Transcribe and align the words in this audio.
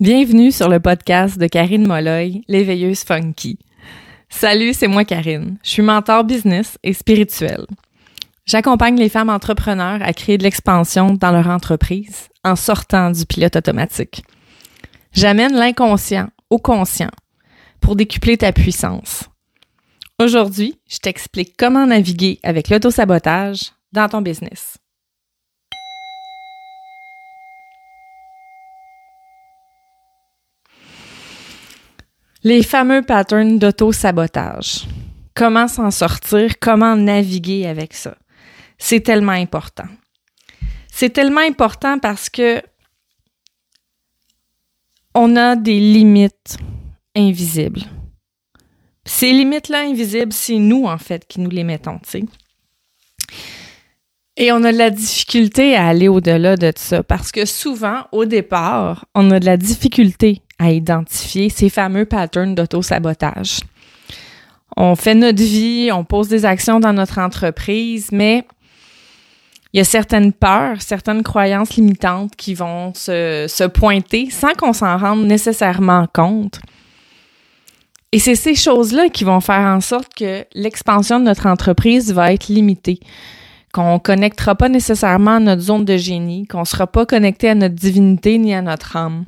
Bienvenue 0.00 0.52
sur 0.52 0.68
le 0.68 0.78
podcast 0.78 1.38
de 1.38 1.48
Karine 1.48 1.84
Molloy, 1.84 2.42
l'éveilleuse 2.46 3.02
funky. 3.02 3.58
Salut, 4.28 4.72
c'est 4.72 4.86
moi 4.86 5.04
Karine. 5.04 5.58
Je 5.64 5.70
suis 5.70 5.82
mentor 5.82 6.22
business 6.22 6.78
et 6.84 6.92
spirituel. 6.92 7.66
J'accompagne 8.46 8.96
les 8.96 9.08
femmes 9.08 9.28
entrepreneurs 9.28 10.00
à 10.00 10.12
créer 10.12 10.38
de 10.38 10.44
l'expansion 10.44 11.14
dans 11.14 11.32
leur 11.32 11.48
entreprise 11.48 12.28
en 12.44 12.54
sortant 12.54 13.10
du 13.10 13.26
pilote 13.26 13.56
automatique. 13.56 14.22
J'amène 15.10 15.56
l'inconscient 15.56 16.28
au 16.48 16.58
conscient 16.58 17.10
pour 17.80 17.96
décupler 17.96 18.36
ta 18.36 18.52
puissance. 18.52 19.24
Aujourd'hui, 20.20 20.78
je 20.88 20.98
t'explique 20.98 21.56
comment 21.58 21.88
naviguer 21.88 22.38
avec 22.44 22.68
l'autosabotage 22.68 23.72
dans 23.90 24.08
ton 24.08 24.22
business. 24.22 24.78
Les 32.44 32.62
fameux 32.62 33.02
patterns 33.02 33.58
d'auto-sabotage. 33.58 34.86
Comment 35.34 35.66
s'en 35.66 35.90
sortir? 35.90 36.58
Comment 36.60 36.94
naviguer 36.94 37.66
avec 37.66 37.94
ça? 37.94 38.16
C'est 38.78 39.00
tellement 39.00 39.32
important. 39.32 39.88
C'est 40.92 41.10
tellement 41.10 41.40
important 41.40 41.98
parce 41.98 42.30
que 42.30 42.62
on 45.14 45.34
a 45.34 45.56
des 45.56 45.80
limites 45.80 46.58
invisibles. 47.16 47.82
Ces 49.04 49.32
limites-là 49.32 49.80
invisibles, 49.80 50.32
c'est 50.32 50.58
nous, 50.58 50.84
en 50.84 50.98
fait, 50.98 51.26
qui 51.26 51.40
nous 51.40 51.50
les 51.50 51.64
mettons, 51.64 51.98
tu 51.98 52.10
sais. 52.10 52.24
Et 54.36 54.52
on 54.52 54.62
a 54.62 54.70
de 54.70 54.78
la 54.78 54.90
difficulté 54.90 55.74
à 55.74 55.88
aller 55.88 56.06
au-delà 56.06 56.56
de 56.56 56.72
ça 56.76 57.02
parce 57.02 57.32
que 57.32 57.44
souvent, 57.44 58.06
au 58.12 58.24
départ, 58.24 59.06
on 59.16 59.32
a 59.32 59.40
de 59.40 59.46
la 59.46 59.56
difficulté 59.56 60.42
à 60.58 60.70
identifier 60.70 61.50
ces 61.50 61.68
fameux 61.68 62.04
patterns 62.04 62.54
d'auto-sabotage. 62.54 63.60
On 64.76 64.96
fait 64.96 65.14
notre 65.14 65.42
vie, 65.42 65.90
on 65.92 66.04
pose 66.04 66.28
des 66.28 66.44
actions 66.44 66.80
dans 66.80 66.92
notre 66.92 67.18
entreprise, 67.18 68.08
mais 68.12 68.44
il 69.72 69.78
y 69.78 69.80
a 69.80 69.84
certaines 69.84 70.32
peurs, 70.32 70.80
certaines 70.80 71.22
croyances 71.22 71.76
limitantes 71.76 72.34
qui 72.36 72.54
vont 72.54 72.92
se, 72.94 73.46
se 73.48 73.64
pointer 73.64 74.30
sans 74.30 74.54
qu'on 74.54 74.72
s'en 74.72 74.96
rende 74.96 75.26
nécessairement 75.26 76.06
compte. 76.12 76.60
Et 78.10 78.18
c'est 78.18 78.36
ces 78.36 78.54
choses-là 78.54 79.10
qui 79.10 79.24
vont 79.24 79.40
faire 79.40 79.60
en 79.60 79.80
sorte 79.80 80.14
que 80.14 80.44
l'expansion 80.54 81.20
de 81.20 81.24
notre 81.24 81.46
entreprise 81.46 82.12
va 82.12 82.32
être 82.32 82.48
limitée, 82.48 83.00
qu'on 83.74 83.98
connectera 83.98 84.54
pas 84.54 84.70
nécessairement 84.70 85.36
à 85.36 85.40
notre 85.40 85.62
zone 85.62 85.84
de 85.84 85.96
génie, 85.98 86.46
qu'on 86.46 86.64
sera 86.64 86.86
pas 86.86 87.04
connecté 87.04 87.50
à 87.50 87.54
notre 87.54 87.74
divinité 87.74 88.38
ni 88.38 88.54
à 88.54 88.62
notre 88.62 88.96
âme. 88.96 89.26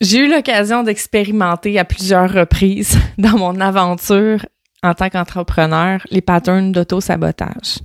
J'ai 0.00 0.18
eu 0.18 0.28
l'occasion 0.28 0.82
d'expérimenter 0.82 1.78
à 1.78 1.84
plusieurs 1.84 2.30
reprises 2.30 2.98
dans 3.18 3.38
mon 3.38 3.60
aventure 3.60 4.44
en 4.82 4.92
tant 4.92 5.08
qu'entrepreneur 5.08 6.06
les 6.10 6.20
patterns 6.20 6.70
d'auto-sabotage. 6.70 7.78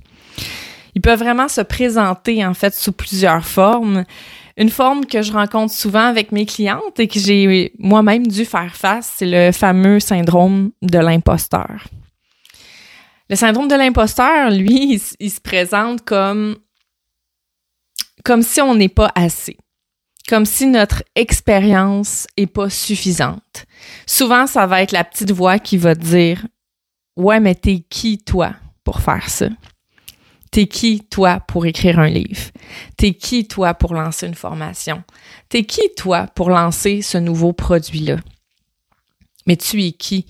Ils 0.94 1.00
peuvent 1.00 1.18
vraiment 1.18 1.48
se 1.48 1.62
présenter 1.62 2.44
en 2.44 2.52
fait 2.52 2.74
sous 2.74 2.92
plusieurs 2.92 3.46
formes. 3.46 4.04
Une 4.58 4.68
forme 4.68 5.06
que 5.06 5.22
je 5.22 5.32
rencontre 5.32 5.72
souvent 5.72 6.04
avec 6.04 6.32
mes 6.32 6.44
clientes 6.44 7.00
et 7.00 7.08
que 7.08 7.18
j'ai 7.18 7.72
moi-même 7.78 8.26
dû 8.26 8.44
faire 8.44 8.76
face, 8.76 9.14
c'est 9.16 9.26
le 9.26 9.50
fameux 9.50 9.98
syndrome 9.98 10.72
de 10.82 10.98
l'imposteur. 10.98 11.86
Le 13.30 13.36
syndrome 13.36 13.68
de 13.68 13.74
l'imposteur, 13.74 14.50
lui, 14.50 15.00
il, 15.18 15.30
se 15.30 15.40
présente 15.40 16.04
comme 16.04 16.56
comme 18.24 18.42
si 18.42 18.60
on 18.60 18.74
n'est 18.74 18.90
pas 18.90 19.10
assez 19.14 19.56
comme 20.28 20.46
si 20.46 20.66
notre 20.66 21.02
expérience 21.14 22.26
est 22.36 22.46
pas 22.46 22.70
suffisante. 22.70 23.66
Souvent, 24.06 24.46
ça 24.46 24.66
va 24.66 24.82
être 24.82 24.92
la 24.92 25.04
petite 25.04 25.32
voix 25.32 25.58
qui 25.58 25.76
va 25.76 25.94
dire 25.94 26.46
Ouais, 27.16 27.40
mais 27.40 27.54
t'es 27.54 27.84
qui, 27.90 28.18
toi, 28.18 28.54
pour 28.84 29.00
faire 29.00 29.28
ça? 29.28 29.48
T'es 30.50 30.66
qui, 30.66 31.00
toi, 31.10 31.40
pour 31.40 31.66
écrire 31.66 31.98
un 31.98 32.08
livre? 32.08 32.50
T'es 32.96 33.14
qui, 33.14 33.48
toi, 33.48 33.74
pour 33.74 33.94
lancer 33.94 34.26
une 34.26 34.34
formation? 34.34 35.02
T'es 35.48 35.64
qui, 35.64 35.82
toi, 35.96 36.26
pour 36.34 36.50
lancer 36.50 37.02
ce 37.02 37.18
nouveau 37.18 37.52
produit-là? 37.52 38.16
Mais 39.46 39.56
tu 39.56 39.82
es 39.82 39.92
qui? 39.92 40.26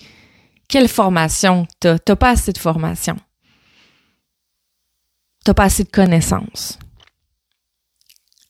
Quelle 0.69 0.89
formation 0.89 1.67
t'as? 1.81 1.99
T'as 1.99 2.17
pas 2.17 2.31
assez 2.31 2.53
de 2.53 2.59
formation. 2.59 3.17
T'as 5.45 5.55
pas 5.55 5.65
assez 5.65 5.85
de 5.85 5.91
connaissances. 5.91 6.79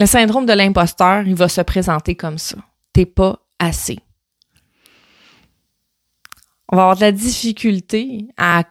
Le 0.02 0.06
syndrome 0.06 0.46
de 0.46 0.52
l'imposteur, 0.52 1.22
il 1.28 1.36
va 1.36 1.48
se 1.48 1.60
présenter 1.60 2.16
comme 2.16 2.36
ça. 2.36 2.56
T'es 2.92 3.06
pas 3.06 3.38
assez. 3.60 4.00
On 6.68 6.74
va 6.74 6.82
avoir 6.82 6.96
de 6.96 7.02
la 7.02 7.12
difficulté 7.12 8.26
à 8.36 8.64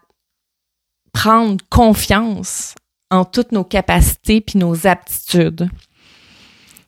prendre 1.13 1.63
confiance 1.69 2.75
en 3.11 3.23
toutes 3.23 3.53
nos 3.53 3.63
capacités 3.63 4.41
puis 4.41 4.59
nos 4.59 4.85
aptitudes. 4.85 5.69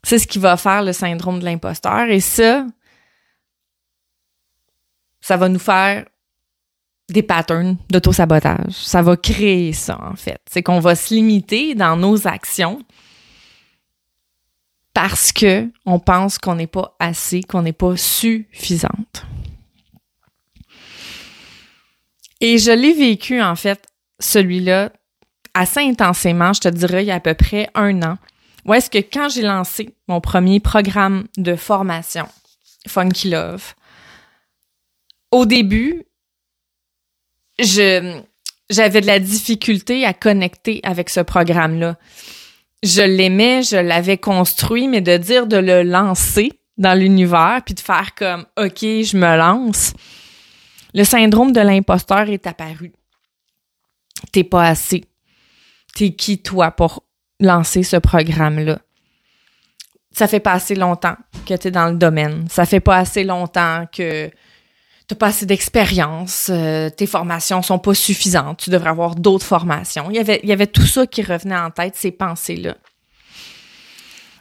C'est 0.04 0.20
ce 0.20 0.28
qui 0.28 0.40
va 0.40 0.58
faire 0.58 0.84
le 0.84 0.92
syndrome 0.92 1.40
de 1.40 1.46
l'imposteur 1.46 2.10
et 2.10 2.20
ça, 2.20 2.68
ça 5.22 5.38
va 5.38 5.48
nous 5.48 5.58
faire 5.58 6.06
des 7.08 7.24
patterns 7.24 7.78
d'auto-sabotage. 7.90 8.74
Ça 8.74 9.02
va 9.02 9.16
créer 9.16 9.72
ça, 9.72 9.98
en 10.04 10.18
fait. 10.18 10.42
C'est 10.52 10.64
qu'on 10.64 10.82
va 10.82 10.96
se 10.96 11.14
limiter 11.14 11.76
dans 11.76 11.96
nos 11.96 12.28
actions 12.28 12.84
parce 14.94 15.32
que 15.32 15.70
on 15.86 16.00
pense 16.00 16.38
qu'on 16.38 16.56
n'est 16.56 16.68
pas 16.68 16.96
assez, 17.00 17.42
qu'on 17.42 17.64
n'est 17.64 17.74
pas 17.74 17.98
suffisante. 17.98 19.26
Et 22.42 22.58
je 22.58 22.72
l'ai 22.72 22.94
vécu, 22.94 23.42
en 23.42 23.56
fait, 23.56 23.88
celui-là, 24.20 24.92
assez 25.54 25.80
intensément, 25.80 26.54
je 26.54 26.62
te 26.62 26.68
dirais, 26.68 27.04
il 27.04 27.08
y 27.08 27.12
a 27.12 27.16
à 27.16 27.20
peu 27.20 27.34
près 27.34 27.70
un 27.74 28.02
an. 28.04 28.18
Où 28.66 28.74
est-ce 28.74 28.90
que 28.90 28.98
quand 28.98 29.30
j'ai 29.30 29.42
lancé 29.42 29.96
mon 30.08 30.22
premier 30.22 30.60
programme 30.60 31.28
de 31.38 31.56
formation, 31.56 32.28
Funky 32.88 33.30
Love, 33.30 33.76
au 35.32 35.46
début, 35.46 36.04
je, 37.60 38.22
j'avais 38.70 39.02
de 39.02 39.08
la 39.08 39.20
difficulté 39.20 40.06
à 40.06 40.14
connecter 40.14 40.80
avec 40.84 41.10
ce 41.10 41.20
programme-là 41.20 41.98
je 42.84 43.02
l'aimais, 43.02 43.64
je 43.64 43.78
l'avais 43.78 44.18
construit, 44.18 44.88
mais 44.88 45.02
de 45.02 45.18
dire 45.18 45.48
de 45.48 45.58
le 45.58 45.84
lancer 45.84 46.52
dans 46.78 46.98
l'univers, 46.98 47.62
puis 47.66 47.74
de 47.74 47.80
faire 47.80 48.14
comme 48.14 48.46
OK, 48.58 48.82
je 48.82 49.18
me 49.18 49.38
lance, 49.38 49.94
le 50.94 51.04
syndrome 51.04 51.54
de 51.54 51.62
l'imposteur 51.62 52.30
est 52.30 52.46
apparu. 52.46 52.92
T'es 54.32 54.44
pas 54.44 54.68
assez. 54.68 55.06
T'es 55.96 56.14
qui, 56.14 56.42
toi, 56.42 56.72
pour 56.72 57.04
lancer 57.40 57.84
ce 57.84 57.98
programme-là? 57.98 58.80
Ça 60.12 60.28
fait 60.28 60.40
pas 60.40 60.54
assez 60.54 60.76
longtemps 60.76 61.16
que 61.48 61.56
tu 61.56 61.70
es 61.70 61.72
dans 61.72 61.88
le 61.88 61.96
domaine. 61.96 62.48
Ça 62.50 62.66
fait 62.66 62.80
pas 62.80 62.98
assez 62.98 63.24
longtemps 63.24 63.86
que 63.92 64.30
t'as 65.08 65.16
pas 65.16 65.28
assez 65.28 65.46
d'expérience, 65.46 66.48
euh, 66.50 66.90
tes 66.90 67.08
formations 67.08 67.62
sont 67.62 67.80
pas 67.80 67.94
suffisantes, 67.94 68.60
tu 68.60 68.70
devrais 68.70 68.90
avoir 68.90 69.16
d'autres 69.16 69.46
formations. 69.46 70.10
Il 70.10 70.16
y 70.16 70.20
avait, 70.20 70.40
il 70.44 70.50
y 70.50 70.54
avait 70.54 70.68
tout 70.68 70.86
ça 70.86 71.06
qui 71.06 71.22
revenait 71.22 71.58
en 71.58 71.72
tête, 71.72 71.96
ces 71.96 72.12
pensées-là. 72.12 72.76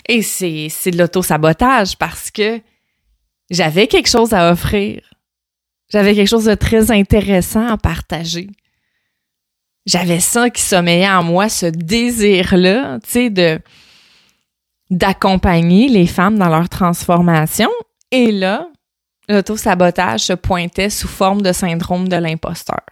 Et 0.08 0.22
c'est, 0.22 0.68
c'est 0.70 0.90
de 0.90 0.98
l'auto-sabotage 0.98 1.96
parce 1.96 2.30
que 2.30 2.60
j'avais 3.50 3.86
quelque 3.86 4.08
chose 4.08 4.32
à 4.32 4.50
offrir. 4.50 5.02
J'avais 5.90 6.14
quelque 6.14 6.28
chose 6.28 6.46
de 6.46 6.54
très 6.54 6.90
intéressant 6.90 7.66
à 7.66 7.76
partager. 7.76 8.48
J'avais 9.84 10.20
ça 10.20 10.48
qui 10.48 10.62
sommeillait 10.62 11.10
en 11.10 11.22
moi, 11.22 11.48
ce 11.48 11.66
désir-là, 11.66 12.98
tu 13.02 13.10
sais, 13.10 13.30
de, 13.30 13.60
d'accompagner 14.90 15.88
les 15.88 16.06
femmes 16.06 16.38
dans 16.38 16.48
leur 16.48 16.68
transformation. 16.68 17.70
Et 18.10 18.30
là, 18.30 18.68
l'auto-sabotage 19.28 20.20
se 20.20 20.32
pointait 20.32 20.90
sous 20.90 21.08
forme 21.08 21.42
de 21.42 21.52
syndrome 21.52 22.08
de 22.08 22.16
l'imposteur. 22.16 22.84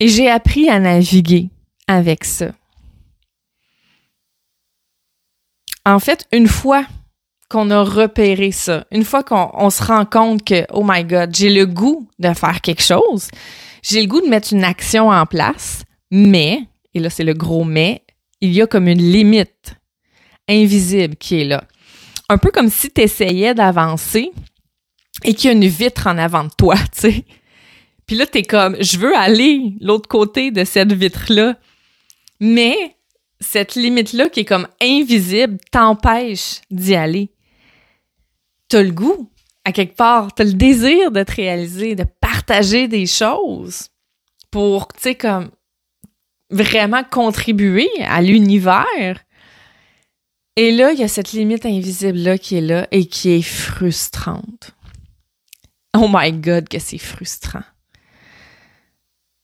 Et 0.00 0.08
j'ai 0.08 0.30
appris 0.30 0.68
à 0.68 0.78
naviguer 0.78 1.48
avec 1.86 2.24
ça. 2.24 2.52
En 5.84 5.98
fait, 5.98 6.26
une 6.32 6.46
fois 6.46 6.86
qu'on 7.48 7.70
a 7.70 7.82
repéré 7.82 8.52
ça, 8.52 8.86
une 8.92 9.04
fois 9.04 9.24
qu'on 9.24 9.70
se 9.70 9.82
rend 9.82 10.04
compte 10.04 10.44
que, 10.44 10.66
oh 10.70 10.84
my 10.84 11.02
God, 11.02 11.34
j'ai 11.34 11.50
le 11.50 11.66
goût 11.66 12.08
de 12.18 12.32
faire 12.34 12.60
quelque 12.60 12.82
chose, 12.82 13.28
j'ai 13.82 14.02
le 14.02 14.06
goût 14.06 14.20
de 14.20 14.28
mettre 14.28 14.52
une 14.52 14.64
action 14.64 15.08
en 15.08 15.24
place, 15.24 15.82
mais, 16.10 16.64
et 16.94 17.00
là 17.00 17.08
c'est 17.08 17.24
le 17.24 17.32
gros 17.32 17.64
mais, 17.64 18.02
il 18.40 18.52
y 18.52 18.60
a 18.60 18.66
comme 18.66 18.86
une 18.86 19.02
limite 19.02 19.74
invisible 20.46 21.16
qui 21.16 21.40
est 21.40 21.44
là 21.44 21.64
un 22.28 22.38
peu 22.38 22.50
comme 22.50 22.68
si 22.68 22.90
tu 22.90 23.00
essayais 23.00 23.54
d'avancer 23.54 24.30
et 25.24 25.34
qu'il 25.34 25.48
y 25.48 25.52
a 25.52 25.56
une 25.56 25.66
vitre 25.66 26.06
en 26.06 26.18
avant 26.18 26.44
de 26.44 26.50
toi, 26.56 26.76
tu 26.92 27.00
sais. 27.00 27.24
Puis 28.06 28.16
là, 28.16 28.26
t'es 28.26 28.42
comme, 28.42 28.76
je 28.80 28.98
veux 28.98 29.14
aller 29.14 29.74
l'autre 29.80 30.08
côté 30.08 30.50
de 30.50 30.64
cette 30.64 30.92
vitre-là, 30.92 31.58
mais 32.40 32.96
cette 33.40 33.74
limite-là 33.74 34.28
qui 34.30 34.40
est 34.40 34.44
comme 34.44 34.66
invisible 34.80 35.58
t'empêche 35.70 36.62
d'y 36.70 36.94
aller. 36.94 37.30
T'as 38.68 38.82
le 38.82 38.92
goût, 38.92 39.30
à 39.64 39.72
quelque 39.72 39.96
part, 39.96 40.34
t'as 40.34 40.44
le 40.44 40.54
désir 40.54 41.10
de 41.10 41.22
te 41.22 41.32
réaliser, 41.32 41.94
de 41.94 42.04
partager 42.20 42.88
des 42.88 43.06
choses 43.06 43.88
pour, 44.50 44.88
tu 44.88 45.00
sais, 45.00 45.14
comme 45.14 45.50
vraiment 46.50 47.04
contribuer 47.04 47.90
à 48.06 48.22
l'univers. 48.22 49.22
Et 50.58 50.72
là, 50.72 50.90
il 50.90 50.98
y 50.98 51.04
a 51.04 51.08
cette 51.08 51.30
limite 51.30 51.64
invisible-là 51.66 52.36
qui 52.36 52.56
est 52.56 52.60
là 52.60 52.88
et 52.90 53.06
qui 53.06 53.30
est 53.30 53.42
frustrante. 53.42 54.72
Oh 55.96 56.08
my 56.12 56.32
God, 56.32 56.68
que 56.68 56.80
c'est 56.80 56.98
frustrant. 56.98 57.62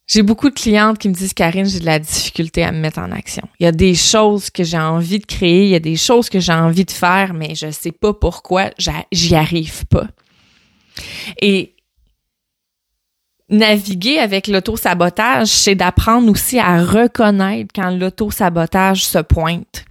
J'ai 0.09 0.23
beaucoup 0.23 0.51
de 0.51 0.55
clientes 0.57 0.99
qui 0.99 1.09
me 1.09 1.15
disent 1.15 1.33
Karine, 1.33 1.67
j'ai 1.67 1.79
de 1.79 1.85
la 1.85 2.01
difficulté 2.01 2.65
à 2.65 2.73
me 2.73 2.81
mettre 2.81 2.99
en 2.99 3.13
action. 3.13 3.49
Il 3.61 3.63
y 3.63 3.67
a 3.69 3.71
des 3.71 3.95
choses 3.95 4.51
que 4.51 4.65
j'ai 4.65 4.77
envie 4.77 5.21
de 5.21 5.25
créer, 5.25 5.67
il 5.67 5.71
y 5.71 5.77
a 5.77 5.79
des 5.79 5.95
choses 5.95 6.29
que 6.29 6.41
j'ai 6.41 6.53
envie 6.53 6.85
de 6.85 6.91
faire, 6.91 7.33
mais 7.33 7.55
je 7.55 7.71
sais 7.71 7.93
pas 7.93 8.13
pourquoi, 8.13 8.71
j'y 9.13 9.37
arrive 9.37 9.87
pas. 9.87 10.09
Et 11.41 11.77
naviguer 13.49 14.19
avec 14.19 14.49
l'auto-sabotage, 14.49 15.47
c'est 15.47 15.77
d'apprendre 15.77 16.29
aussi 16.29 16.59
à 16.59 16.83
reconnaître 16.83 17.71
quand 17.73 17.91
l'auto-sabotage 17.91 19.07
se 19.07 19.21
pointe. 19.21 19.85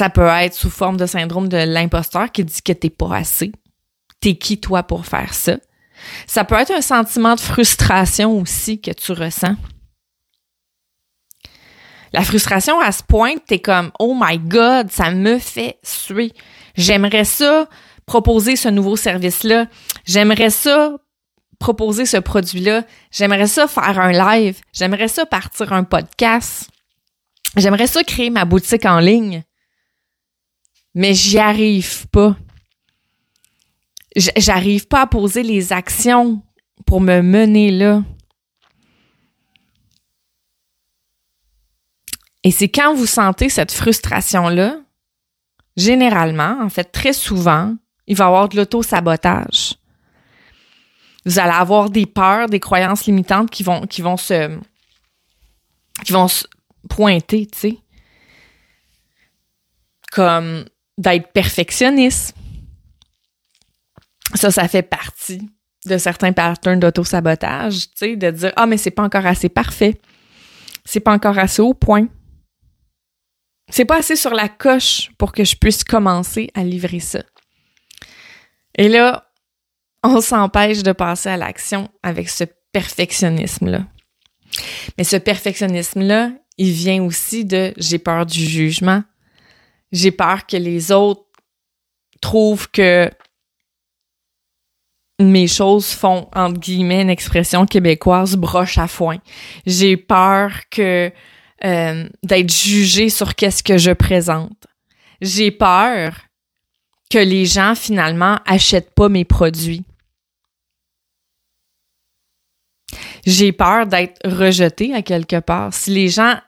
Ça 0.00 0.08
peut 0.08 0.28
être 0.28 0.54
sous 0.54 0.70
forme 0.70 0.96
de 0.96 1.04
syndrome 1.04 1.50
de 1.50 1.58
l'imposteur 1.58 2.32
qui 2.32 2.42
dit 2.42 2.62
que 2.62 2.72
t'es 2.72 2.88
pas 2.88 3.16
assez. 3.16 3.52
T'es 4.18 4.34
qui 4.34 4.58
toi 4.58 4.82
pour 4.82 5.04
faire 5.04 5.34
ça? 5.34 5.58
Ça 6.26 6.44
peut 6.44 6.54
être 6.54 6.72
un 6.72 6.80
sentiment 6.80 7.34
de 7.34 7.40
frustration 7.40 8.38
aussi 8.38 8.80
que 8.80 8.92
tu 8.92 9.12
ressens. 9.12 9.56
La 12.14 12.22
frustration 12.22 12.80
à 12.80 12.92
ce 12.92 13.02
point, 13.02 13.34
t'es 13.46 13.58
comme 13.58 13.92
oh 13.98 14.16
my 14.18 14.38
god, 14.38 14.90
ça 14.90 15.10
me 15.10 15.38
fait 15.38 15.78
suer. 15.82 16.32
J'aimerais 16.76 17.26
ça 17.26 17.68
proposer 18.06 18.56
ce 18.56 18.70
nouveau 18.70 18.96
service-là. 18.96 19.66
J'aimerais 20.06 20.48
ça 20.48 20.96
proposer 21.58 22.06
ce 22.06 22.16
produit-là. 22.16 22.84
J'aimerais 23.10 23.48
ça 23.48 23.68
faire 23.68 24.00
un 24.00 24.12
live. 24.12 24.58
J'aimerais 24.72 25.08
ça 25.08 25.26
partir 25.26 25.74
un 25.74 25.84
podcast. 25.84 26.70
J'aimerais 27.58 27.86
ça 27.86 28.02
créer 28.02 28.30
ma 28.30 28.46
boutique 28.46 28.86
en 28.86 28.98
ligne. 28.98 29.44
Mais 30.94 31.14
j'y 31.14 31.38
arrive 31.38 32.06
pas 32.08 32.36
j'arrive 34.16 34.86
pas 34.86 35.02
à 35.02 35.06
poser 35.06 35.42
les 35.42 35.72
actions 35.72 36.42
pour 36.86 37.00
me 37.00 37.20
mener 37.22 37.70
là. 37.70 38.02
Et 42.42 42.50
c'est 42.50 42.68
quand 42.68 42.94
vous 42.94 43.06
sentez 43.06 43.50
cette 43.50 43.70
frustration-là, 43.70 44.80
généralement, 45.76 46.58
en 46.62 46.70
fait, 46.70 46.84
très 46.84 47.12
souvent, 47.12 47.76
il 48.06 48.16
va 48.16 48.24
y 48.24 48.26
avoir 48.26 48.48
de 48.48 48.56
l'auto-sabotage. 48.56 49.74
Vous 51.26 51.38
allez 51.38 51.52
avoir 51.52 51.90
des 51.90 52.06
peurs, 52.06 52.48
des 52.48 52.60
croyances 52.60 53.04
limitantes 53.04 53.50
qui 53.50 53.62
vont, 53.62 53.86
qui 53.86 54.00
vont 54.00 54.16
se, 54.16 54.58
qui 56.02 56.12
vont 56.12 56.28
se 56.28 56.46
pointer, 56.88 57.46
tu 57.46 57.58
sais. 57.58 57.78
Comme 60.10 60.64
d'être 61.00 61.32
perfectionniste, 61.32 62.34
ça, 64.34 64.50
ça 64.50 64.68
fait 64.68 64.82
partie 64.82 65.50
de 65.86 65.98
certains 65.98 66.32
patterns 66.32 66.78
d'auto-sabotage, 66.78 67.88
tu 67.90 67.96
sais, 67.96 68.16
de 68.16 68.30
dire 68.30 68.52
Ah, 68.56 68.66
mais 68.66 68.76
c'est 68.76 68.90
pas 68.90 69.02
encore 69.02 69.26
assez 69.26 69.48
parfait. 69.48 70.00
C'est 70.84 71.00
pas 71.00 71.12
encore 71.12 71.38
assez 71.38 71.62
au 71.62 71.74
point. 71.74 72.06
C'est 73.70 73.84
pas 73.84 73.98
assez 73.98 74.16
sur 74.16 74.34
la 74.34 74.48
coche 74.48 75.10
pour 75.16 75.32
que 75.32 75.44
je 75.44 75.56
puisse 75.56 75.84
commencer 75.84 76.50
à 76.54 76.64
livrer 76.64 77.00
ça. 77.00 77.22
Et 78.76 78.88
là, 78.88 79.30
on 80.02 80.20
s'empêche 80.20 80.82
de 80.82 80.92
passer 80.92 81.30
à 81.30 81.36
l'action 81.36 81.88
avec 82.02 82.28
ce 82.28 82.44
perfectionnisme-là. 82.72 83.86
Mais 84.98 85.04
ce 85.04 85.16
perfectionnisme-là, 85.16 86.32
il 86.58 86.72
vient 86.72 87.02
aussi 87.02 87.44
de 87.44 87.72
j'ai 87.76 87.98
peur 87.98 88.26
du 88.26 88.44
jugement. 88.44 89.02
J'ai 89.92 90.10
peur 90.10 90.46
que 90.46 90.56
les 90.56 90.92
autres 90.92 91.26
trouvent 92.20 92.70
que 92.70 93.10
mes 95.20 95.46
choses 95.46 95.90
font, 95.90 96.28
entre 96.34 96.58
guillemets, 96.58 97.02
une 97.02 97.10
expression 97.10 97.66
québécoise, 97.66 98.36
broche 98.36 98.78
à 98.78 98.88
foin. 98.88 99.18
J'ai 99.66 99.96
peur 99.96 100.50
que 100.70 101.12
euh, 101.64 102.08
d'être 102.22 102.52
jugée 102.52 103.10
sur 103.10 103.34
qu'est-ce 103.34 103.62
que 103.62 103.76
je 103.76 103.90
présente. 103.90 104.66
J'ai 105.20 105.50
peur 105.50 106.14
que 107.10 107.18
les 107.18 107.44
gens, 107.44 107.74
finalement, 107.74 108.38
achètent 108.46 108.94
pas 108.94 109.08
mes 109.08 109.24
produits. 109.24 109.84
J'ai 113.26 113.52
peur 113.52 113.86
d'être 113.86 114.18
rejetée 114.24 114.94
à 114.94 115.02
quelque 115.02 115.40
part. 115.40 115.74
Si 115.74 115.90
les 115.90 116.08
gens, 116.08 116.38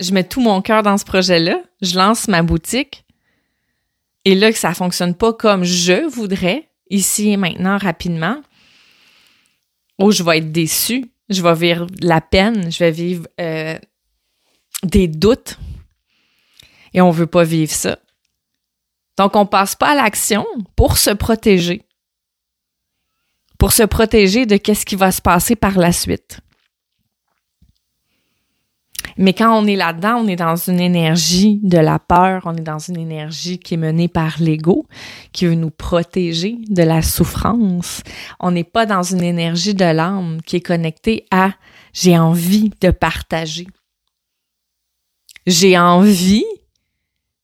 je 0.00 0.12
mets 0.12 0.24
tout 0.24 0.40
mon 0.40 0.62
cœur 0.62 0.82
dans 0.82 0.98
ce 0.98 1.04
projet-là, 1.04 1.60
je 1.82 1.96
lance 1.96 2.28
ma 2.28 2.42
boutique, 2.42 3.04
et 4.24 4.34
là 4.34 4.52
que 4.52 4.58
ça 4.58 4.74
fonctionne 4.74 5.14
pas 5.14 5.32
comme 5.32 5.64
je 5.64 6.06
voudrais, 6.08 6.68
ici 6.90 7.30
et 7.30 7.36
maintenant 7.36 7.78
rapidement, 7.78 8.40
ou 9.98 10.10
je 10.10 10.22
vais 10.22 10.38
être 10.38 10.52
déçu, 10.52 11.10
je 11.28 11.42
vais 11.42 11.54
vivre 11.54 11.86
la 12.00 12.20
peine, 12.20 12.70
je 12.70 12.78
vais 12.78 12.90
vivre 12.90 13.26
euh, 13.40 13.78
des 14.82 15.08
doutes. 15.08 15.58
Et 16.94 17.00
on 17.00 17.08
ne 17.08 17.16
veut 17.16 17.26
pas 17.26 17.44
vivre 17.44 17.72
ça. 17.72 17.98
Donc, 19.18 19.36
on 19.36 19.40
ne 19.40 19.48
passe 19.48 19.74
pas 19.74 19.90
à 19.90 19.94
l'action 19.94 20.46
pour 20.76 20.98
se 20.98 21.10
protéger. 21.10 21.82
Pour 23.58 23.72
se 23.72 23.82
protéger 23.82 24.46
de 24.46 24.56
qu'est-ce 24.56 24.86
qui 24.86 24.96
va 24.96 25.10
se 25.10 25.22
passer 25.22 25.56
par 25.56 25.78
la 25.78 25.92
suite. 25.92 26.40
Mais 29.18 29.32
quand 29.32 29.58
on 29.58 29.66
est 29.66 29.76
là-dedans, 29.76 30.16
on 30.22 30.28
est 30.28 30.36
dans 30.36 30.56
une 30.56 30.80
énergie 30.80 31.58
de 31.62 31.78
la 31.78 31.98
peur, 31.98 32.42
on 32.44 32.54
est 32.54 32.60
dans 32.60 32.78
une 32.78 32.98
énergie 32.98 33.58
qui 33.58 33.74
est 33.74 33.78
menée 33.78 34.08
par 34.08 34.36
l'ego, 34.40 34.86
qui 35.32 35.46
veut 35.46 35.54
nous 35.54 35.70
protéger 35.70 36.58
de 36.68 36.82
la 36.82 37.00
souffrance. 37.00 38.02
On 38.40 38.50
n'est 38.50 38.64
pas 38.64 38.84
dans 38.84 39.02
une 39.02 39.22
énergie 39.22 39.74
de 39.74 39.84
l'âme 39.84 40.40
qui 40.44 40.56
est 40.56 40.60
connectée 40.60 41.26
à 41.30 41.52
j'ai 41.92 42.18
envie 42.18 42.70
de 42.82 42.90
partager. 42.90 43.66
J'ai 45.46 45.78
envie 45.78 46.44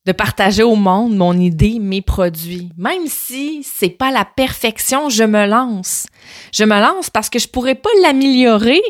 de 0.04 0.12
partager 0.12 0.62
au 0.62 0.74
monde 0.74 1.16
mon 1.16 1.38
idée, 1.38 1.78
mes 1.78 2.02
produits. 2.02 2.68
Même 2.76 3.06
si 3.06 3.62
c'est 3.62 3.88
pas 3.88 4.10
la 4.10 4.24
perfection, 4.24 5.08
je 5.08 5.24
me 5.24 5.46
lance. 5.46 6.06
Je 6.52 6.64
me 6.64 6.80
lance 6.80 7.08
parce 7.08 7.30
que 7.30 7.38
je 7.38 7.48
pourrais 7.48 7.76
pas 7.76 7.90
l'améliorer 8.02 8.82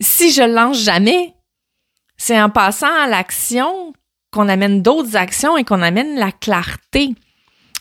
si 0.00 0.30
je 0.30 0.42
lance 0.42 0.82
jamais. 0.82 1.34
C'est 2.18 2.40
en 2.40 2.50
passant 2.50 2.92
à 2.92 3.06
l'action 3.06 3.92
qu'on 4.32 4.48
amène 4.48 4.82
d'autres 4.82 5.16
actions 5.16 5.56
et 5.56 5.64
qu'on 5.64 5.82
amène 5.82 6.18
la 6.18 6.32
clarté 6.32 7.14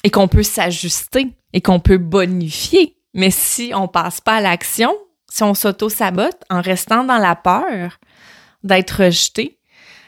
et 0.03 0.09
qu'on 0.09 0.27
peut 0.27 0.43
s'ajuster 0.43 1.27
et 1.53 1.61
qu'on 1.61 1.79
peut 1.79 1.97
bonifier. 1.97 2.95
Mais 3.13 3.31
si 3.31 3.71
on 3.75 3.87
passe 3.87 4.21
pas 4.21 4.37
à 4.37 4.41
l'action, 4.41 4.95
si 5.29 5.43
on 5.43 5.53
s'auto-sabote 5.53 6.43
en 6.49 6.61
restant 6.61 7.03
dans 7.03 7.17
la 7.17 7.35
peur 7.35 7.97
d'être 8.63 9.03
rejeté, 9.03 9.59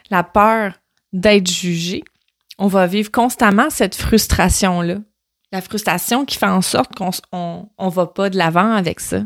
la 0.09 0.23
peur 0.23 0.73
d'être 1.11 1.49
jugé, 1.49 2.03
on 2.57 2.67
va 2.67 2.87
vivre 2.87 3.11
constamment 3.11 3.69
cette 3.69 3.95
frustration-là. 3.95 4.97
La 5.51 5.61
frustration 5.61 6.25
qui 6.25 6.37
fait 6.37 6.45
en 6.45 6.61
sorte 6.61 6.93
qu'on 6.95 7.11
on, 7.31 7.89
va 7.89 8.05
pas 8.05 8.29
de 8.29 8.37
l'avant 8.37 8.71
avec 8.71 8.99
ça. 8.99 9.21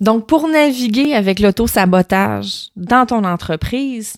Donc, 0.00 0.26
pour 0.26 0.46
naviguer 0.48 1.14
avec 1.14 1.40
l'auto-sabotage 1.40 2.68
dans 2.76 3.06
ton 3.06 3.24
entreprise, 3.24 4.16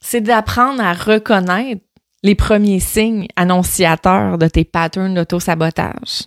c'est 0.00 0.20
d'apprendre 0.20 0.82
à 0.82 0.92
reconnaître 0.92 1.82
les 2.22 2.34
premiers 2.34 2.80
signes 2.80 3.26
annonciateurs 3.36 4.38
de 4.38 4.48
tes 4.48 4.64
patterns 4.64 5.14
d'auto-sabotage. 5.14 6.24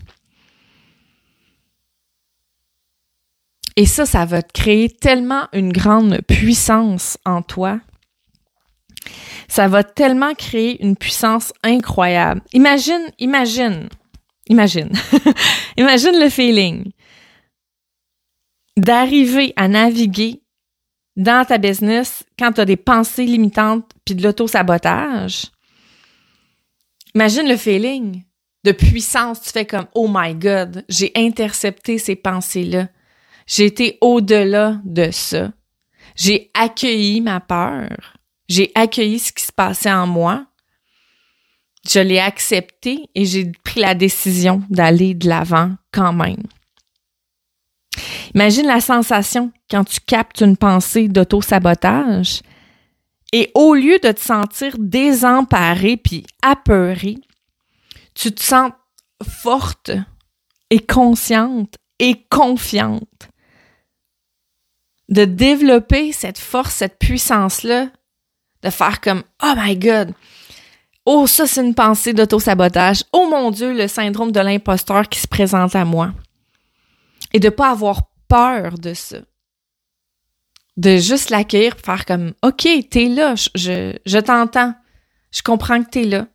Et 3.75 3.85
ça, 3.85 4.05
ça 4.05 4.25
va 4.25 4.41
te 4.41 4.51
créer 4.51 4.89
tellement 4.89 5.47
une 5.53 5.71
grande 5.71 6.19
puissance 6.27 7.17
en 7.25 7.41
toi. 7.41 7.79
Ça 9.47 9.67
va 9.67 9.83
tellement 9.83 10.33
créer 10.33 10.83
une 10.83 10.95
puissance 10.95 11.53
incroyable. 11.63 12.41
Imagine, 12.53 13.11
imagine, 13.19 13.89
imagine, 14.47 14.91
imagine 15.77 16.19
le 16.19 16.29
feeling 16.29 16.91
d'arriver 18.77 19.53
à 19.55 19.67
naviguer 19.67 20.41
dans 21.15 21.45
ta 21.45 21.57
business 21.57 22.23
quand 22.39 22.53
tu 22.53 22.61
as 22.61 22.65
des 22.65 22.77
pensées 22.77 23.25
limitantes 23.25 23.89
puis 24.05 24.15
de 24.15 24.23
l'auto-sabotage. 24.23 25.51
Imagine 27.13 27.47
le 27.47 27.57
feeling 27.57 28.23
de 28.63 28.71
puissance. 28.71 29.41
Tu 29.41 29.49
fais 29.49 29.65
comme 29.65 29.87
Oh 29.93 30.07
my 30.09 30.33
God, 30.33 30.85
j'ai 30.87 31.11
intercepté 31.15 31.97
ces 31.97 32.15
pensées-là. 32.15 32.87
J'ai 33.47 33.65
été 33.65 33.97
au-delà 34.01 34.79
de 34.85 35.11
ça. 35.11 35.51
J'ai 36.15 36.51
accueilli 36.53 37.21
ma 37.21 37.39
peur. 37.39 38.17
J'ai 38.47 38.71
accueilli 38.75 39.19
ce 39.19 39.31
qui 39.31 39.43
se 39.43 39.51
passait 39.51 39.91
en 39.91 40.07
moi. 40.07 40.45
Je 41.89 41.99
l'ai 41.99 42.19
accepté 42.19 43.09
et 43.15 43.25
j'ai 43.25 43.51
pris 43.63 43.81
la 43.81 43.95
décision 43.95 44.61
d'aller 44.69 45.15
de 45.15 45.27
l'avant 45.27 45.71
quand 45.91 46.13
même. 46.13 46.43
Imagine 48.33 48.67
la 48.67 48.81
sensation 48.81 49.51
quand 49.69 49.83
tu 49.83 49.99
captes 49.99 50.41
une 50.41 50.57
pensée 50.57 51.07
d'auto-sabotage 51.07 52.41
et 53.33 53.51
au 53.55 53.73
lieu 53.73 53.99
de 53.99 54.11
te 54.11 54.19
sentir 54.19 54.75
désemparé 54.77 55.97
puis 55.97 56.25
apeuré, 56.41 57.17
tu 58.13 58.31
te 58.31 58.43
sens 58.43 58.71
forte 59.23 59.91
et 60.69 60.79
consciente 60.79 61.75
et 61.99 62.25
confiante 62.29 63.29
de 65.09 65.25
développer 65.25 66.13
cette 66.13 66.39
force, 66.39 66.75
cette 66.75 66.97
puissance-là, 66.97 67.87
de 68.63 68.69
faire 68.69 69.01
comme 69.01 69.23
Oh 69.43 69.53
my 69.57 69.75
God! 69.75 70.13
Oh, 71.05 71.25
ça, 71.25 71.47
c'est 71.47 71.65
une 71.65 71.73
pensée 71.73 72.13
d'auto-sabotage. 72.13 73.03
Oh 73.11 73.27
mon 73.29 73.49
Dieu, 73.51 73.73
le 73.73 73.87
syndrome 73.87 74.31
de 74.31 74.39
l'imposteur 74.39 75.09
qui 75.09 75.19
se 75.19 75.27
présente 75.27 75.75
à 75.75 75.83
moi. 75.83 76.13
Et 77.33 77.39
de 77.39 77.49
pas 77.49 77.71
avoir 77.71 78.11
peur 78.27 78.77
de 78.77 78.93
ça. 78.93 79.17
De 80.77 80.97
juste 80.97 81.29
l'accueillir, 81.29 81.75
faire 81.83 82.05
comme 82.05 82.33
OK, 82.43 82.67
t'es 82.89 83.05
là, 83.05 83.35
je, 83.35 83.97
je, 84.05 84.17
t'entends. 84.19 84.73
Je 85.31 85.41
comprends 85.41 85.83
que 85.83 85.89
t'es 85.89 86.05
là. 86.05 86.27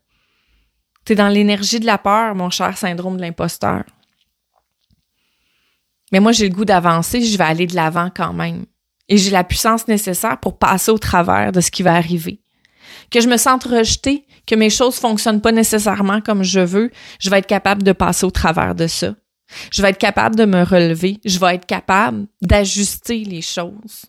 T'es 1.05 1.15
dans 1.15 1.29
l'énergie 1.29 1.81
de 1.81 1.87
la 1.87 1.99
peur, 1.99 2.35
mon 2.35 2.51
cher 2.51 2.77
syndrome 2.77 3.17
de 3.17 3.23
l'imposteur. 3.23 3.85
Mais 6.13 6.21
moi, 6.21 6.33
j'ai 6.33 6.49
le 6.49 6.55
goût 6.55 6.65
d'avancer, 6.65 7.23
je 7.23 7.39
vais 7.39 7.45
aller 7.45 7.67
de 7.67 7.75
l'avant 7.75 8.11
quand 8.15 8.33
même. 8.33 8.67
Et 9.09 9.17
j'ai 9.17 9.31
la 9.31 9.45
puissance 9.45 9.89
nécessaire 9.89 10.39
pour 10.39 10.59
passer 10.59 10.91
au 10.91 10.99
travers 10.99 11.53
de 11.53 11.61
ce 11.61 11.71
qui 11.71 11.83
va 11.83 11.95
arriver. 11.95 12.41
Que 13.11 13.21
je 13.21 13.29
me 13.29 13.37
sente 13.37 13.65
rejetée, 13.65 14.27
que 14.47 14.55
mes 14.55 14.71
choses 14.71 14.97
fonctionnent 14.97 15.41
pas 15.41 15.53
nécessairement 15.53 16.21
comme 16.21 16.43
je 16.43 16.61
veux, 16.61 16.91
je 17.21 17.31
vais 17.31 17.39
être 17.39 17.47
capable 17.47 17.83
de 17.83 17.93
passer 17.93 18.27
au 18.27 18.31
travers 18.31 18.75
de 18.75 18.87
ça. 18.87 19.15
Je 19.71 19.83
vais 19.83 19.91
être 19.91 19.99
capable 19.99 20.37
de 20.37 20.45
me 20.45 20.63
relever, 20.63 21.19
je 21.25 21.39
vais 21.39 21.55
être 21.55 21.67
capable 21.67 22.27
d'ajuster 22.43 23.25
les 23.25 23.43
choses. 23.43 24.07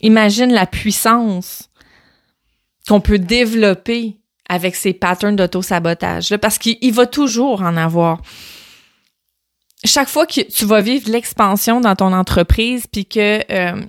Imagine 0.00 0.52
la 0.52 0.66
puissance 0.66 1.70
qu'on 2.88 3.00
peut 3.00 3.18
développer 3.18 4.16
avec 4.48 4.76
ces 4.76 4.92
patterns 4.92 5.36
d'auto-sabotage, 5.36 6.36
parce 6.36 6.58
qu'il 6.58 6.92
va 6.92 7.06
toujours 7.06 7.62
en 7.62 7.76
avoir 7.76 8.20
chaque 9.84 10.08
fois 10.08 10.26
que 10.26 10.40
tu 10.40 10.64
vas 10.64 10.80
vivre 10.80 11.10
l'expansion 11.10 11.80
dans 11.80 11.94
ton 11.94 12.12
entreprise, 12.12 12.86
puis 12.86 13.06
que 13.06 13.40
euh, 13.50 13.82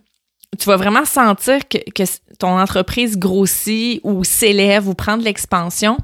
tu 0.58 0.66
vas 0.66 0.78
vraiment 0.78 1.06
sentir 1.06 1.68
que, 1.68 1.78
que, 1.92 2.04
ton 2.38 2.60
entreprise 2.60 3.18
grossit 3.18 4.02
ou 4.04 4.24
s'élève 4.26 4.90
ou 4.90 4.94
prend 4.94 5.18
de 5.18 5.24
l'expansion, 5.24 5.98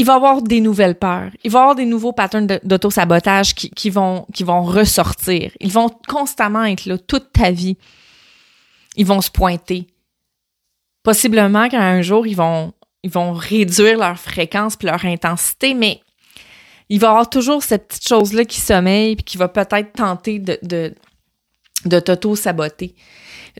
il 0.00 0.06
va 0.06 0.14
y 0.14 0.16
avoir 0.16 0.40
des 0.40 0.62
nouvelles 0.62 0.94
peurs. 0.94 1.30
Il 1.44 1.50
va 1.50 1.58
y 1.58 1.60
avoir 1.60 1.74
des 1.74 1.84
nouveaux 1.84 2.14
patterns 2.14 2.46
d'auto-sabotage 2.64 3.54
qui, 3.54 3.68
qui, 3.68 3.90
vont, 3.90 4.24
ressortir. 4.62 5.52
Ils 5.60 5.70
vont 5.70 5.90
constamment 6.08 6.64
être 6.64 6.86
là 6.86 6.96
toute 6.96 7.32
ta 7.32 7.50
vie. 7.50 7.76
Ils 8.96 9.04
vont 9.04 9.20
se 9.20 9.30
pointer. 9.30 9.88
Possiblement 11.02 11.68
qu'un 11.68 12.00
jour, 12.00 12.26
ils 12.26 12.34
vont, 12.34 12.72
ils 13.02 13.10
vont 13.10 13.34
réduire 13.34 13.98
leur 13.98 14.18
fréquence 14.18 14.74
puis 14.74 14.88
leur 14.88 15.04
intensité, 15.04 15.74
mais 15.74 16.00
il 16.88 16.98
va 16.98 17.08
y 17.08 17.10
avoir 17.10 17.28
toujours 17.28 17.62
cette 17.62 17.88
petite 17.88 18.08
chose-là 18.08 18.46
qui 18.46 18.58
sommeille 18.58 19.16
puis 19.16 19.24
qui 19.24 19.36
va 19.36 19.48
peut-être 19.48 19.92
tenter 19.92 20.38
de, 20.38 20.58
de, 20.62 20.94
de 21.84 22.00
t'auto-saboter. 22.00 22.94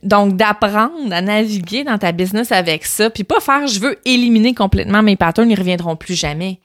Donc, 0.02 0.36
d'apprendre 0.36 1.12
à 1.12 1.20
naviguer 1.20 1.84
dans 1.84 1.98
ta 1.98 2.12
business 2.12 2.52
avec 2.52 2.84
ça, 2.84 3.10
puis 3.10 3.24
pas 3.24 3.40
faire 3.40 3.66
je 3.66 3.80
veux 3.80 3.98
éliminer 4.04 4.54
complètement 4.54 5.02
mes 5.02 5.16
patterns, 5.16 5.50
ils 5.50 5.58
reviendront 5.58 5.96
plus 5.96 6.14
jamais. 6.14 6.60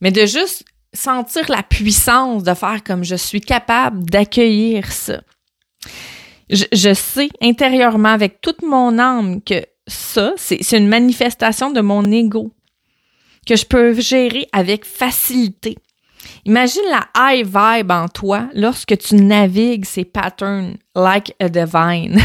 Mais 0.00 0.10
de 0.10 0.26
juste 0.26 0.64
sentir 0.94 1.50
la 1.50 1.62
puissance 1.62 2.42
de 2.42 2.54
faire 2.54 2.82
comme 2.84 3.04
je 3.04 3.14
suis 3.14 3.40
capable 3.40 4.04
d'accueillir 4.04 4.92
ça. 4.92 5.20
Je, 6.50 6.64
je, 6.72 6.92
sais 6.92 7.30
intérieurement 7.40 8.10
avec 8.10 8.40
toute 8.40 8.62
mon 8.62 8.98
âme 8.98 9.40
que 9.42 9.64
ça, 9.86 10.34
c'est 10.36 10.76
une 10.76 10.88
manifestation 10.88 11.70
de 11.70 11.80
mon 11.80 12.04
ego 12.04 12.52
que 13.46 13.56
je 13.56 13.64
peux 13.64 13.98
gérer 13.98 14.46
avec 14.52 14.84
facilité. 14.84 15.76
Imagine 16.44 16.82
la 16.90 17.08
high 17.16 17.44
vibe 17.46 17.90
en 17.90 18.08
toi 18.08 18.48
lorsque 18.54 18.96
tu 18.98 19.16
navigues 19.16 19.84
ces 19.84 20.04
patterns 20.04 20.76
like 20.94 21.34
a 21.40 21.48
divine, 21.48 22.20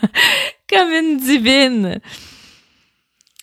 comme 0.70 0.92
une 0.92 1.16
divine. 1.18 2.00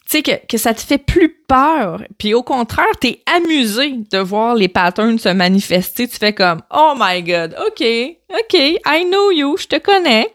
Tu 0.09 0.17
sais, 0.17 0.23
que, 0.23 0.45
que 0.45 0.57
ça 0.57 0.73
te 0.73 0.81
fait 0.81 0.97
plus 0.97 1.29
peur, 1.47 2.03
puis 2.17 2.33
au 2.33 2.43
contraire, 2.43 2.85
t'es 2.99 3.21
amusé 3.33 3.93
de 4.11 4.17
voir 4.17 4.55
les 4.55 4.67
patterns 4.67 5.17
se 5.17 5.29
manifester. 5.29 6.07
Tu 6.07 6.17
fais 6.17 6.33
comme, 6.33 6.61
oh 6.69 6.93
my 6.97 7.23
god, 7.23 7.55
ok, 7.65 7.85
ok, 8.29 8.53
I 8.53 9.05
know 9.05 9.31
you, 9.31 9.55
je 9.57 9.67
te 9.67 9.77
connais. 9.77 10.27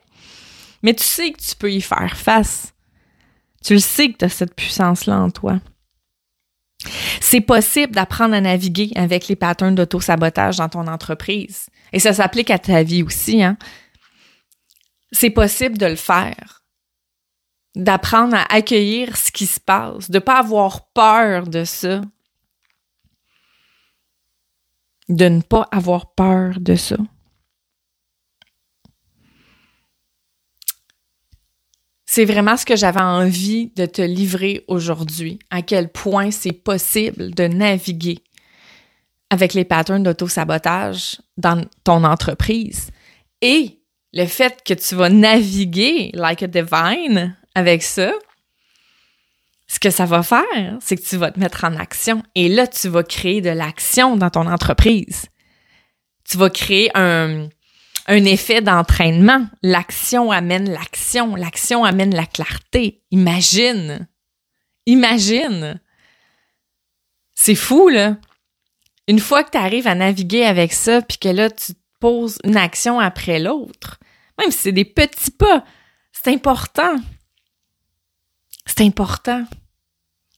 Mais 0.82 0.94
tu 0.94 1.04
sais 1.04 1.30
que 1.32 1.40
tu 1.42 1.54
peux 1.56 1.70
y 1.70 1.80
faire 1.80 2.16
face. 2.16 2.72
Tu 3.64 3.74
le 3.74 3.80
sais 3.80 4.10
que 4.10 4.18
tu 4.18 4.24
as 4.24 4.28
cette 4.28 4.54
puissance-là 4.54 5.18
en 5.18 5.30
toi. 5.30 5.58
C'est 7.20 7.40
possible 7.40 7.94
d'apprendre 7.94 8.34
à 8.34 8.40
naviguer 8.40 8.90
avec 8.96 9.28
les 9.28 9.36
patterns 9.36 9.74
d'auto-sabotage 9.74 10.56
dans 10.58 10.68
ton 10.68 10.86
entreprise. 10.86 11.66
Et 11.92 11.98
ça 11.98 12.12
s'applique 12.12 12.50
à 12.50 12.58
ta 12.58 12.82
vie 12.82 13.02
aussi, 13.02 13.42
hein? 13.42 13.56
C'est 15.12 15.30
possible 15.30 15.78
de 15.78 15.86
le 15.86 15.96
faire. 15.96 16.62
D'apprendre 17.74 18.36
à 18.36 18.54
accueillir 18.54 19.16
ce 19.16 19.30
qui 19.30 19.46
se 19.46 19.60
passe, 19.60 20.10
de 20.10 20.16
ne 20.16 20.20
pas 20.20 20.38
avoir 20.38 20.88
peur 20.88 21.46
de 21.46 21.64
ça. 21.64 22.00
De 25.08 25.28
ne 25.28 25.40
pas 25.40 25.68
avoir 25.70 26.12
peur 26.14 26.54
de 26.58 26.74
ça. 26.74 26.96
C'est 32.16 32.24
vraiment 32.24 32.56
ce 32.56 32.64
que 32.64 32.76
j'avais 32.76 33.02
envie 33.02 33.72
de 33.76 33.84
te 33.84 34.00
livrer 34.00 34.64
aujourd'hui, 34.68 35.38
à 35.50 35.60
quel 35.60 35.90
point 35.92 36.30
c'est 36.30 36.50
possible 36.52 37.34
de 37.34 37.46
naviguer 37.46 38.20
avec 39.28 39.52
les 39.52 39.66
patterns 39.66 40.02
d'auto-sabotage 40.02 41.20
dans 41.36 41.62
ton 41.84 42.04
entreprise. 42.04 42.90
Et 43.42 43.80
le 44.14 44.24
fait 44.24 44.64
que 44.64 44.72
tu 44.72 44.94
vas 44.94 45.10
naviguer 45.10 46.10
like 46.14 46.42
a 46.42 46.46
divine 46.46 47.36
avec 47.54 47.82
ça, 47.82 48.14
ce 49.66 49.78
que 49.78 49.90
ça 49.90 50.06
va 50.06 50.22
faire, 50.22 50.78
c'est 50.80 50.96
que 50.96 51.06
tu 51.06 51.18
vas 51.18 51.30
te 51.32 51.38
mettre 51.38 51.64
en 51.64 51.76
action. 51.76 52.22
Et 52.34 52.48
là, 52.48 52.66
tu 52.66 52.88
vas 52.88 53.02
créer 53.02 53.42
de 53.42 53.50
l'action 53.50 54.16
dans 54.16 54.30
ton 54.30 54.46
entreprise. 54.46 55.26
Tu 56.24 56.38
vas 56.38 56.48
créer 56.48 56.90
un, 56.94 57.50
un 58.06 58.24
effet 58.24 58.60
d'entraînement. 58.60 59.46
L'action 59.62 60.30
amène 60.30 60.70
l'action, 60.70 61.34
l'action 61.34 61.84
amène 61.84 62.14
la 62.14 62.26
clarté. 62.26 63.02
Imagine. 63.10 64.08
Imagine. 64.86 65.80
C'est 67.34 67.54
fou, 67.54 67.88
là. 67.88 68.16
Une 69.08 69.20
fois 69.20 69.44
que 69.44 69.50
tu 69.50 69.58
arrives 69.58 69.86
à 69.86 69.94
naviguer 69.94 70.44
avec 70.44 70.72
ça, 70.72 71.02
puis 71.02 71.18
que 71.18 71.28
là, 71.28 71.50
tu 71.50 71.72
poses 72.00 72.38
une 72.44 72.56
action 72.56 72.98
après 72.98 73.38
l'autre, 73.38 73.98
même 74.38 74.50
si 74.50 74.58
c'est 74.58 74.72
des 74.72 74.84
petits 74.84 75.30
pas, 75.30 75.64
c'est 76.12 76.32
important. 76.32 76.96
C'est 78.66 78.82
important. 78.82 79.44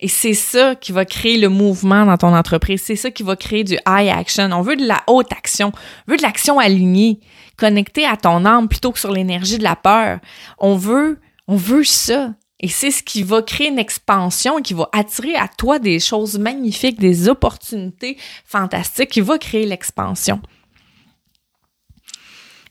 Et 0.01 0.09
c'est 0.09 0.35
ça 0.35 0.77
qui 0.77 0.93
va 0.93 1.05
créer 1.05 1.39
le 1.39 1.49
mouvement 1.49 2.07
dans 2.07 2.17
ton 2.17 2.35
entreprise. 2.35 2.83
C'est 2.83 2.97
ça 2.97 3.11
qui 3.11 3.25
va 3.25 3.35
créer 3.35 3.65
du 3.65 3.75
high 3.87 4.09
action. 4.09 4.49
On 4.53 4.63
veut 4.63 4.77
de 4.77 4.87
la 4.87 5.03
haute 5.09 5.33
action. 5.33 5.73
On 6.07 6.13
veut 6.13 6.17
de 6.17 6.23
l'action 6.23 6.61
alignée, 6.61 7.19
connectée 7.57 8.07
à 8.07 8.17
ton 8.17 8.45
âme 8.45 8.69
plutôt 8.69 8.93
que 8.93 9.01
sur 9.01 9.11
l'énergie 9.11 9.59
de 9.59 9.65
la 9.65 9.75
peur. 9.75 10.21
On 10.59 10.77
veut, 10.77 11.19
on 11.49 11.57
veut 11.57 11.85
ça. 11.85 12.35
Et 12.61 12.69
c'est 12.69 12.91
ce 12.91 13.03
qui 13.03 13.23
va 13.23 13.43
créer 13.43 13.69
une 13.69 13.79
expansion, 13.79 14.61
qui 14.63 14.75
va 14.75 14.89
attirer 14.93 15.37
à 15.37 15.49
toi 15.49 15.79
des 15.79 16.01
choses 16.01 16.39
magnifiques, 16.39 16.99
des 16.99 17.29
opportunités 17.29 18.19
fantastiques, 18.45 19.11
qui 19.11 19.21
va 19.21 19.39
créer 19.39 19.65
l'expansion. 19.65 20.41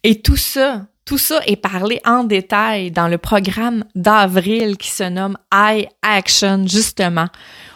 Et 0.04 0.22
tout 0.22 0.38
ça, 0.38 0.88
tout 1.08 1.18
ça 1.18 1.40
est 1.48 1.56
parlé 1.56 2.02
en 2.06 2.26
détail 2.26 2.92
dans 2.92 3.08
le 3.08 3.18
programme 3.18 3.86
d'avril 3.96 4.76
qui 4.76 4.92
se 4.92 5.04
nomme 5.04 5.38
High 5.54 5.88
Action, 6.02 6.68
justement. 6.68 7.28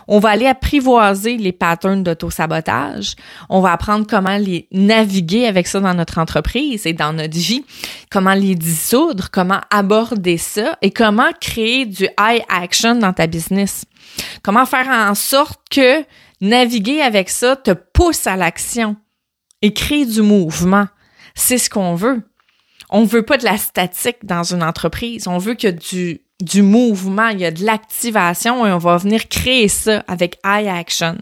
On 0.09 0.19
va 0.19 0.31
aller 0.31 0.47
apprivoiser 0.47 1.38
les 1.38 1.53
patterns 1.53 2.03
d'auto-sabotage. 2.03 3.15
On 3.47 3.61
va 3.61 3.71
apprendre 3.71 4.05
comment 4.05 4.35
les 4.35 4.67
naviguer 4.73 5.45
avec 5.45 5.67
ça 5.67 5.79
dans 5.79 5.93
notre 5.93 6.17
entreprise 6.17 6.85
et 6.85 6.91
dans 6.91 7.13
notre 7.13 7.38
vie, 7.38 7.63
comment 8.09 8.33
les 8.33 8.55
dissoudre, 8.55 9.29
comment 9.31 9.61
aborder 9.69 10.38
ça 10.38 10.77
et 10.81 10.91
comment 10.91 11.31
créer 11.39 11.85
du 11.85 12.09
high 12.19 12.43
action 12.50 12.95
dans 12.95 13.13
ta 13.13 13.27
business. 13.27 13.85
Comment 14.43 14.65
faire 14.65 14.89
en 14.89 15.15
sorte 15.15 15.61
que 15.71 16.03
naviguer 16.41 17.01
avec 17.01 17.29
ça 17.29 17.55
te 17.55 17.71
pousse 17.71 18.27
à 18.27 18.35
l'action 18.35 18.97
et 19.61 19.73
crée 19.73 20.05
du 20.05 20.21
mouvement 20.21 20.88
c'est 21.35 21.57
ce 21.57 21.69
qu'on 21.69 21.95
veut. 21.95 22.21
On 22.91 23.05
veut 23.05 23.24
pas 23.24 23.38
de 23.38 23.45
la 23.45 23.57
statique 23.57 24.25
dans 24.25 24.43
une 24.43 24.63
entreprise. 24.63 25.27
On 25.27 25.38
veut 25.38 25.55
que 25.55 25.69
du, 25.69 26.21
du 26.41 26.62
mouvement, 26.62 27.29
il 27.29 27.39
y 27.39 27.45
a 27.45 27.51
de 27.51 27.63
l'activation 27.63 28.65
et 28.65 28.71
on 28.71 28.77
va 28.77 28.98
venir 28.98 29.29
créer 29.29 29.67
ça 29.67 30.03
avec 30.07 30.38
iAction. 30.45 31.17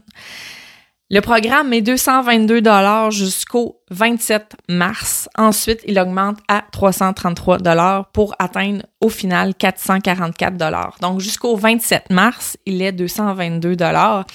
Le 1.11 1.21
programme 1.21 1.73
est 1.73 1.81
222 1.81 2.61
dollars 2.61 3.11
jusqu'au 3.11 3.78
27 3.91 4.55
mars. 4.67 5.29
Ensuite, 5.37 5.81
il 5.87 5.99
augmente 5.99 6.37
à 6.47 6.63
333 6.71 7.57
dollars 7.59 8.07
pour 8.11 8.35
atteindre 8.39 8.83
au 9.01 9.09
final 9.09 9.55
444 9.55 10.57
dollars. 10.57 10.97
Donc 11.01 11.21
jusqu'au 11.21 11.55
27 11.55 12.09
mars, 12.09 12.57
il 12.65 12.81
est 12.81 12.91
222 12.91 13.75
dollars 13.75 14.25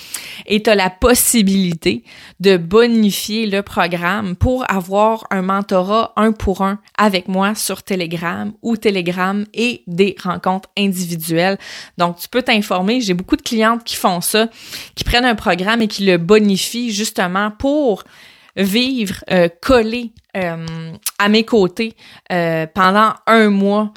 et 0.47 0.63
tu 0.63 0.71
as 0.71 0.75
la 0.75 0.91
possibilité 0.91 2.03
de 2.41 2.57
bonifier 2.57 3.47
le 3.47 3.63
programme 3.63 4.37
pour 4.37 4.71
avoir 4.71 5.27
un 5.31 5.43
mentorat 5.43 6.13
un 6.17 6.33
pour 6.33 6.63
un 6.63 6.79
avec 6.97 7.29
moi 7.29 7.55
sur 7.55 7.83
Telegram 7.83 8.53
ou 8.63 8.77
Telegram 8.77 9.45
et 9.53 9.83
des 9.87 10.17
rencontres 10.23 10.71
individuelles. 10.79 11.59
Donc 11.99 12.17
tu 12.19 12.29
peux 12.29 12.43
t'informer, 12.43 13.01
j'ai 13.01 13.15
beaucoup 13.15 13.37
de 13.37 13.43
clientes 13.43 13.85
qui 13.85 13.97
font 13.97 14.21
ça, 14.21 14.49
qui 14.95 15.05
prennent 15.05 15.25
un 15.27 15.35
programme 15.35 15.83
et 15.83 15.89
qui 15.89 16.07
le 16.07 16.17
bonifient 16.17 16.91
justement 16.91 17.51
pour 17.51 18.05
vivre 18.57 19.17
euh, 19.31 19.49
collé 19.61 20.13
euh, 20.37 20.93
à 21.19 21.29
mes 21.29 21.45
côtés 21.45 21.95
euh, 22.33 22.67
pendant 22.73 23.15
un 23.27 23.51
mois, 23.51 23.93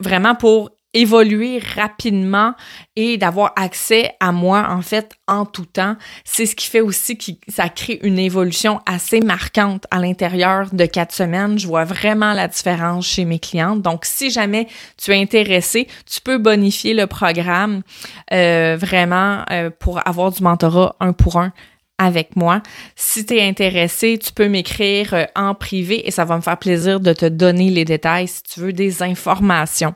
vraiment 0.00 0.34
pour 0.34 0.70
évoluer 0.94 1.58
rapidement 1.58 2.54
et 2.94 3.18
d'avoir 3.18 3.52
accès 3.56 4.14
à 4.18 4.32
moi 4.32 4.68
en 4.70 4.80
fait 4.80 5.12
en 5.28 5.44
tout 5.44 5.66
temps. 5.66 5.96
C'est 6.24 6.46
ce 6.46 6.56
qui 6.56 6.68
fait 6.68 6.80
aussi 6.80 7.18
que 7.18 7.32
ça 7.48 7.68
crée 7.68 8.00
une 8.02 8.18
évolution 8.18 8.80
assez 8.86 9.20
marquante 9.20 9.86
à 9.90 9.98
l'intérieur 9.98 10.68
de 10.72 10.86
quatre 10.86 11.12
semaines. 11.12 11.58
Je 11.58 11.66
vois 11.66 11.84
vraiment 11.84 12.32
la 12.32 12.48
différence 12.48 13.06
chez 13.06 13.26
mes 13.26 13.38
clientes. 13.38 13.82
Donc 13.82 14.06
si 14.06 14.30
jamais 14.30 14.68
tu 14.96 15.10
es 15.10 15.20
intéressé, 15.20 15.86
tu 16.10 16.22
peux 16.22 16.38
bonifier 16.38 16.94
le 16.94 17.06
programme 17.06 17.82
vraiment 18.30 19.44
pour 19.80 20.06
avoir 20.08 20.32
du 20.32 20.42
mentorat 20.42 20.96
un 21.00 21.12
pour 21.12 21.36
un 21.36 21.52
avec 21.98 22.36
moi. 22.36 22.62
Si 22.94 23.24
tu 23.24 23.34
es 23.34 23.46
intéressé, 23.46 24.18
tu 24.18 24.32
peux 24.32 24.48
m'écrire 24.48 25.14
euh, 25.14 25.24
en 25.34 25.54
privé 25.54 26.06
et 26.06 26.10
ça 26.10 26.24
va 26.24 26.36
me 26.36 26.42
faire 26.42 26.58
plaisir 26.58 27.00
de 27.00 27.12
te 27.12 27.26
donner 27.26 27.70
les 27.70 27.84
détails 27.84 28.28
si 28.28 28.42
tu 28.42 28.60
veux 28.60 28.72
des 28.72 29.02
informations. 29.02 29.94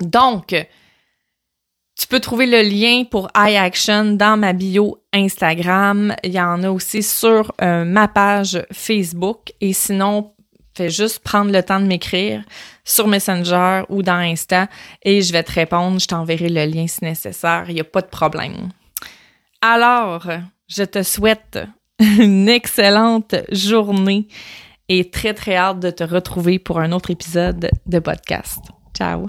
Donc, 0.00 0.54
tu 1.98 2.06
peux 2.06 2.20
trouver 2.20 2.46
le 2.46 2.60
lien 2.60 3.04
pour 3.04 3.30
iAction 3.34 4.16
dans 4.16 4.36
ma 4.36 4.52
bio 4.52 5.02
Instagram. 5.14 6.14
Il 6.22 6.32
y 6.32 6.40
en 6.40 6.62
a 6.62 6.70
aussi 6.70 7.02
sur 7.02 7.52
euh, 7.62 7.84
ma 7.84 8.06
page 8.06 8.62
Facebook. 8.70 9.52
Et 9.62 9.72
sinon, 9.72 10.34
fais 10.76 10.90
juste 10.90 11.20
prendre 11.20 11.50
le 11.50 11.62
temps 11.62 11.80
de 11.80 11.86
m'écrire 11.86 12.44
sur 12.84 13.08
Messenger 13.08 13.84
ou 13.88 14.02
dans 14.02 14.18
Insta 14.18 14.68
et 15.02 15.22
je 15.22 15.32
vais 15.32 15.42
te 15.42 15.52
répondre. 15.52 15.98
Je 15.98 16.06
t'enverrai 16.06 16.50
le 16.50 16.66
lien 16.66 16.86
si 16.86 17.02
nécessaire. 17.02 17.64
Il 17.68 17.74
n'y 17.74 17.80
a 17.80 17.84
pas 17.84 18.02
de 18.02 18.08
problème. 18.08 18.68
Alors, 19.62 20.28
je 20.68 20.82
te 20.82 21.02
souhaite 21.02 21.58
une 22.00 22.48
excellente 22.48 23.34
journée 23.50 24.28
et 24.88 25.10
très 25.10 25.34
très 25.34 25.56
hâte 25.56 25.80
de 25.80 25.90
te 25.90 26.04
retrouver 26.04 26.58
pour 26.58 26.80
un 26.80 26.92
autre 26.92 27.10
épisode 27.10 27.70
de 27.86 27.98
podcast. 27.98 28.60
Ciao! 28.94 29.28